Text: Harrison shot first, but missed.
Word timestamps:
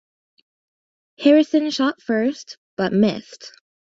Harrison 1.19 1.69
shot 1.69 2.01
first, 2.01 2.57
but 2.75 2.91
missed. 2.91 3.53